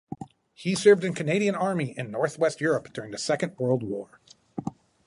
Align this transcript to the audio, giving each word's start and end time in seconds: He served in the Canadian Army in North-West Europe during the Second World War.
He 0.55 0.73
served 0.73 1.03
in 1.03 1.11
the 1.11 1.15
Canadian 1.17 1.53
Army 1.53 1.93
in 1.95 2.09
North-West 2.09 2.59
Europe 2.59 2.91
during 2.91 3.11
the 3.11 3.19
Second 3.19 3.55
World 3.59 3.83
War. 3.83 4.19